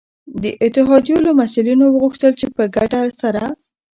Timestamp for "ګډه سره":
2.75-3.43